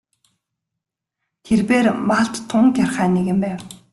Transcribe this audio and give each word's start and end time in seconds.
Тэрбээр 1.45 1.87
малд 2.09 2.33
тун 2.49 2.65
гярхай 2.75 3.07
нэгэн 3.15 3.37
байв. 3.43 3.59